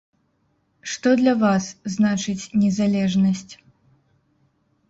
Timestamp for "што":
0.93-1.11